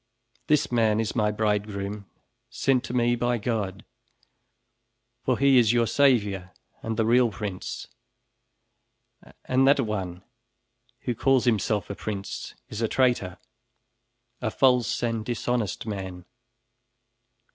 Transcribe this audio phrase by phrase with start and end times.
[0.47, 2.09] This man is my bridegroom,
[2.49, 3.85] sent to me by God,
[5.23, 7.85] for he is your savior, and the real prince.
[9.45, 10.23] And that one
[11.01, 13.37] who calls himself a prince, is a traitor;
[14.41, 16.25] a false and dishonest man."